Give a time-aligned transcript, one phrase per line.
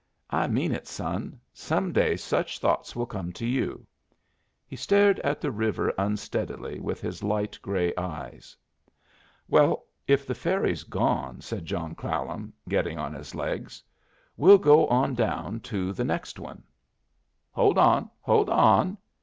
[0.31, 1.39] "I mean it, son.
[1.53, 3.85] Some day such thoughts will come to you."
[4.65, 8.57] He stared at the river unsteadily with his light gray eyes.
[9.47, 13.83] "Well, if the ferry's gone," said John Clallam, getting on his legs,
[14.37, 16.63] "we'll go on down to the next one."
[17.51, 18.09] "Hold on!
[18.21, 18.97] hold on!